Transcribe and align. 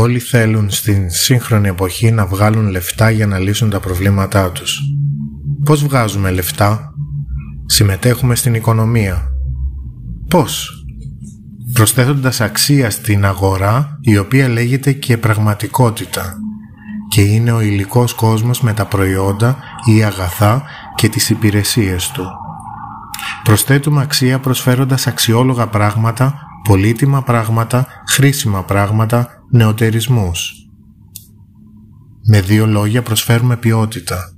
Όλοι 0.00 0.18
θέλουν 0.18 0.70
στην 0.70 1.10
σύγχρονη 1.10 1.68
εποχή 1.68 2.10
να 2.10 2.26
βγάλουν 2.26 2.68
λεφτά 2.68 3.10
για 3.10 3.26
να 3.26 3.38
λύσουν 3.38 3.70
τα 3.70 3.80
προβλήματά 3.80 4.50
τους. 4.50 4.80
Πώς 5.64 5.84
βγάζουμε 5.84 6.30
λεφτά; 6.30 6.92
Συμμετέχουμε 7.66 8.34
στην 8.34 8.54
οικονομία. 8.54 9.28
Πώς; 10.28 10.70
Προσθέτοντας 11.72 12.40
αξία 12.40 12.90
στην 12.90 13.24
αγορά 13.24 13.98
η 14.00 14.18
οποία 14.18 14.48
λέγεται 14.48 14.92
και 14.92 15.18
πραγματικότητα 15.18 16.36
και 17.08 17.20
είναι 17.20 17.52
ο 17.52 17.60
υλικός 17.60 18.14
κόσμος 18.14 18.60
με 18.60 18.72
τα 18.72 18.86
προϊόντα 18.86 19.56
ή 19.96 20.04
αγαθά 20.04 20.62
και 20.94 21.08
τις 21.08 21.30
υπηρεσίες 21.30 22.10
του. 22.10 22.24
Προσθέτουμε 23.44 24.02
αξία 24.02 24.38
προσφέροντας 24.38 25.06
αξιόλογα 25.06 25.66
πράγματα, 25.66 26.34
πολύτιμα 26.64 27.22
πράγματα, 27.22 27.86
χρήσιμα 28.08 28.62
πράγματα, 28.64 29.39
νεοτερισμούς. 29.50 30.52
Με 32.28 32.40
δύο 32.40 32.66
λόγια 32.66 33.02
προσφέρουμε 33.02 33.56
ποιότητα. 33.56 34.32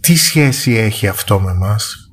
Τι 0.00 0.16
σχέση 0.16 0.72
έχει 0.72 1.06
αυτό 1.06 1.40
με 1.40 1.54
μας; 1.54 2.12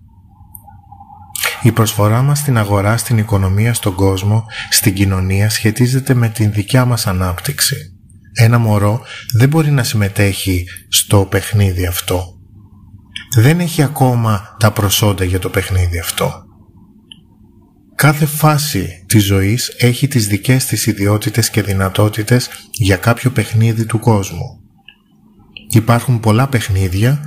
Η 1.61 1.71
προσφορά 1.71 2.21
μας 2.21 2.39
στην 2.39 2.57
αγορά, 2.57 2.97
στην 2.97 3.17
οικονομία, 3.17 3.73
στον 3.73 3.95
κόσμο, 3.95 4.45
στην 4.69 4.93
κοινωνία 4.93 5.49
σχετίζεται 5.49 6.13
με 6.13 6.29
την 6.29 6.51
δικιά 6.51 6.85
μας 6.85 7.07
ανάπτυξη. 7.07 7.75
Ένα 8.33 8.57
μωρό 8.57 9.01
δεν 9.33 9.49
μπορεί 9.49 9.71
να 9.71 9.83
συμμετέχει 9.83 10.65
στο 10.89 11.25
παιχνίδι 11.25 11.85
αυτό. 11.85 12.37
Δεν 13.35 13.59
έχει 13.59 13.83
ακόμα 13.83 14.55
τα 14.59 14.71
προσόντα 14.71 15.23
για 15.23 15.39
το 15.39 15.49
παιχνίδι 15.49 15.99
αυτό. 15.99 16.46
Κάθε 17.97 18.25
φάση 18.25 19.03
της 19.07 19.25
ζωής 19.25 19.75
έχει 19.77 20.07
τις 20.07 20.27
δικές 20.27 20.65
της 20.65 20.85
ιδιότητες 20.85 21.49
και 21.49 21.61
δυνατότητες 21.61 22.49
για 22.71 22.97
κάποιο 22.97 23.31
παιχνίδι 23.31 23.85
του 23.85 23.99
κόσμου. 23.99 24.59
Υπάρχουν 25.69 26.19
πολλά 26.19 26.47
παιχνίδια, 26.47 27.21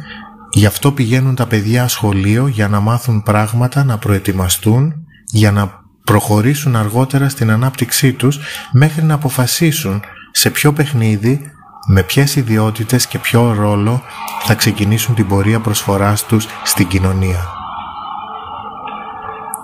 γι' 0.51 0.67
αυτό 0.67 0.93
πηγαίνουν 0.93 1.35
τα 1.35 1.47
παιδιά 1.47 1.89
σχολείο 1.89 2.47
για 2.47 2.69
να 2.69 2.81
μάθουν 2.81 3.23
πράγματα, 3.23 3.85
να 3.85 3.99
προετοιμαστούν, 3.99 4.95
για 5.25 5.53
να 5.53 5.85
προχωρήσουν 6.05 6.77
αργότερα 6.77 7.29
στην 7.29 7.51
ανάπτυξή 7.51 8.13
τους 8.13 8.39
μέχρι 8.73 9.03
να 9.03 9.15
αποφασίσουν 9.15 10.01
σε 10.33 10.51
ποιο 10.51 10.73
παιχνίδι, 10.73 11.41
με 11.87 12.03
ποιες 12.03 12.37
ιδιότητες 12.37 13.07
και 13.07 13.19
ποιο 13.19 13.53
ρόλο 13.53 14.03
θα 14.43 14.55
ξεκινήσουν 14.55 15.15
την 15.15 15.27
πορεία 15.27 15.61
προσφοράς 15.61 16.25
τους 16.25 16.47
στην 16.65 16.87
κοινωνία. 16.87 17.60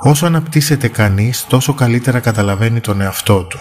Όσο 0.07 0.27
αναπτύσσεται 0.27 0.89
κανείς, 0.89 1.47
τόσο 1.49 1.75
καλύτερα 1.75 2.21
καταλαβαίνει 2.21 2.81
τον 2.81 3.01
εαυτό 3.01 3.45
του. 3.45 3.59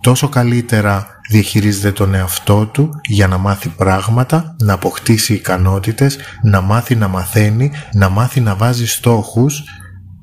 Τόσο 0.00 0.28
καλύτερα 0.28 1.06
διαχειρίζεται 1.30 1.92
τον 1.92 2.14
εαυτό 2.14 2.66
του 2.66 2.90
για 3.08 3.26
να 3.26 3.38
μάθει 3.38 3.68
πράγματα, 3.68 4.56
να 4.62 4.72
αποκτήσει 4.72 5.34
ικανότητες, 5.34 6.18
να 6.42 6.60
μάθει 6.60 6.94
να 6.94 7.08
μαθαίνει, 7.08 7.70
να 7.92 8.08
μάθει 8.08 8.40
να 8.40 8.54
βάζει 8.54 8.86
στόχους 8.86 9.62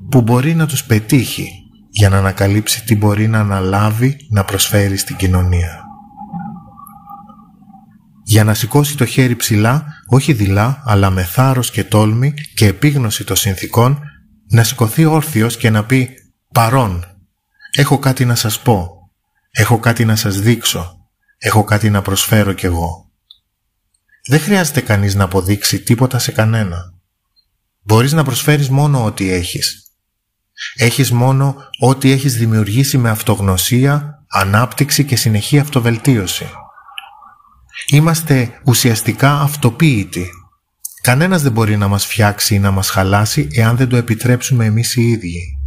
που 0.10 0.22
μπορεί 0.22 0.56
να 0.56 0.66
τους 0.66 0.84
πετύχει 0.84 1.50
για 1.90 2.10
να 2.10 2.18
ανακαλύψει 2.18 2.84
τι 2.84 2.96
μπορεί 2.96 3.28
να 3.28 3.40
αναλάβει 3.40 4.18
να 4.30 4.44
προσφέρει 4.44 4.98
στην 4.98 5.16
κοινωνία. 5.16 5.84
Για 8.24 8.44
να 8.44 8.54
σηκώσει 8.54 8.98
το 8.98 9.06
χέρι 9.06 9.36
ψηλά, 9.36 9.86
όχι 10.08 10.34
δειλά, 10.34 10.82
αλλά 10.86 11.10
με 11.10 11.24
θάρρος 11.24 11.72
και 11.72 11.84
τόλμη 11.84 12.34
και 12.56 12.66
επίγνωση 12.66 13.24
των 13.24 13.36
συνθήκων, 13.36 14.00
να 14.50 14.64
σηκωθεί 14.64 15.06
όρθιος 15.06 15.58
και 15.58 15.70
να 15.70 15.86
πει 15.86 16.10
«Παρόν, 16.54 17.06
έχω 17.72 18.00
κάτι 18.00 18.26
να 18.26 18.36
σας 18.36 18.60
πω, 18.60 18.90
έχω 19.52 19.80
κάτι 19.80 20.06
να 20.06 20.16
σας 20.16 20.40
δείξω, 20.40 21.08
έχω 21.38 21.64
κάτι 21.64 21.90
να 21.90 22.02
προσφέρω 22.02 22.54
κι 22.54 22.66
εγώ». 22.66 23.10
Δεν 24.28 24.40
χρειάζεται 24.40 24.82
κανείς 24.82 25.16
να 25.16 25.24
αποδείξει 25.24 25.80
τίποτα 25.80 26.20
σε 26.20 26.32
κανένα. 26.32 26.94
Μπορείς 27.82 28.12
να 28.12 28.24
προσφέρεις 28.24 28.70
μόνο 28.70 29.04
ό,τι 29.04 29.32
έχεις. 29.32 29.92
Έχεις 30.76 31.12
μόνο 31.12 31.56
ό,τι 31.80 32.12
έχεις 32.12 32.38
δημιουργήσει 32.38 32.98
με 32.98 33.10
αυτογνωσία, 33.10 34.26
ανάπτυξη 34.28 35.06
και 35.06 35.16
συνεχή 35.16 35.60
αυτοβελτίωση. 35.60 36.50
Είμαστε 37.88 38.62
ουσιαστικά 38.66 39.42
αυτοποίητοι 39.42 40.30
Κανένας 41.06 41.42
δεν 41.42 41.52
μπορεί 41.52 41.78
να 41.78 41.88
μας 41.88 42.06
φτιάξει 42.06 42.56
ή 42.56 42.60
να 42.60 42.72
μας 42.72 42.90
χαλάσει 42.90 43.48
εάν 43.52 43.78
δεν 43.78 43.90
το 43.90 43.96
επιτρέψουμε 43.96 44.66
εμείς 44.66 44.96
οι 44.96 45.02
ίδιοι. 45.02 45.58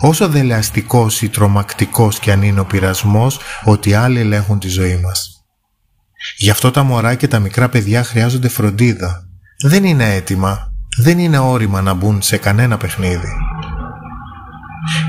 Όσο 0.00 0.28
δελεαστικός 0.28 1.22
ή 1.22 1.28
τρομακτικός 1.28 2.18
και 2.18 2.32
αν 2.32 2.42
είναι 2.42 2.60
ο 2.60 2.64
πειρασμός 2.64 3.40
ότι 3.64 3.94
άλλοι 3.94 4.18
ελέγχουν 4.20 4.58
τη 4.58 4.68
ζωή 4.68 4.96
μας. 4.96 5.44
Γι' 6.36 6.50
αυτό 6.50 6.70
τα 6.70 6.82
μωρά 6.82 7.14
και 7.14 7.28
τα 7.28 7.38
μικρά 7.38 7.68
παιδιά 7.68 8.04
χρειάζονται 8.04 8.48
φροντίδα. 8.48 9.28
Δεν 9.64 9.84
είναι 9.84 10.14
έτοιμα, 10.14 10.72
δεν 10.96 11.18
είναι 11.18 11.38
όρημα 11.38 11.82
να 11.82 11.94
μπουν 11.94 12.22
σε 12.22 12.36
κανένα 12.36 12.76
παιχνίδι. 12.76 13.32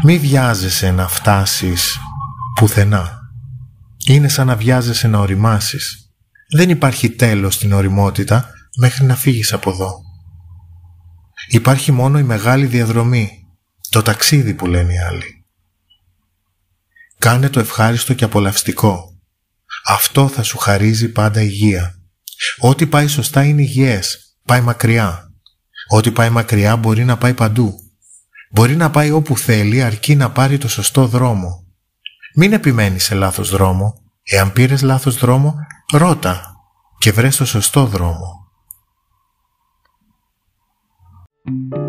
Μη 0.03 0.17
βιάζεσαι 0.17 0.91
να 0.91 1.07
φτάσεις 1.07 1.97
πουθενά. 2.55 3.19
Είναι 4.05 4.27
σαν 4.27 4.47
να 4.47 4.55
βιάζεσαι 4.55 5.07
να 5.07 5.19
οριμάσεις. 5.19 6.11
Δεν 6.55 6.69
υπάρχει 6.69 7.09
τέλος 7.09 7.53
στην 7.53 7.73
οριμότητα 7.73 8.53
μέχρι 8.79 9.05
να 9.05 9.15
φύγεις 9.15 9.53
από 9.53 9.69
εδώ. 9.69 10.01
Υπάρχει 11.47 11.91
μόνο 11.91 12.19
η 12.19 12.23
μεγάλη 12.23 12.65
διαδρομή, 12.65 13.47
το 13.89 14.01
ταξίδι 14.01 14.53
που 14.53 14.65
λένε 14.65 14.93
οι 14.93 14.99
άλλοι. 14.99 15.45
Κάνε 17.17 17.49
το 17.49 17.59
ευχάριστο 17.59 18.13
και 18.13 18.23
απολαυστικό. 18.23 19.17
Αυτό 19.85 20.27
θα 20.27 20.43
σου 20.43 20.57
χαρίζει 20.57 21.11
πάντα 21.11 21.41
υγεία. 21.41 21.95
Ό,τι 22.59 22.87
πάει 22.87 23.07
σωστά 23.07 23.43
είναι 23.43 23.61
υγιές, 23.61 24.37
πάει 24.45 24.61
μακριά. 24.61 25.31
Ό,τι 25.87 26.11
πάει 26.11 26.29
μακριά 26.29 26.75
μπορεί 26.75 27.05
να 27.05 27.17
πάει 27.17 27.33
παντού. 27.33 27.79
Μπορεί 28.51 28.75
να 28.75 28.89
πάει 28.89 29.11
όπου 29.11 29.37
θέλει 29.37 29.83
αρκεί 29.83 30.15
να 30.15 30.31
πάρει 30.31 30.57
το 30.57 30.67
σωστό 30.67 31.07
δρόμο. 31.07 31.67
Μην 32.35 32.53
επιμένεις 32.53 33.03
σε 33.03 33.15
λάθος 33.15 33.49
δρόμο. 33.49 33.93
Εάν 34.23 34.53
πήρες 34.53 34.81
λάθος 34.81 35.15
δρόμο, 35.15 35.55
ρώτα 35.91 36.55
και 36.97 37.11
βρες 37.11 37.35
το 37.35 37.45
σωστό 37.45 37.85
δρόμο. 37.85 38.38
Thank 41.49 41.73
you. 41.73 41.88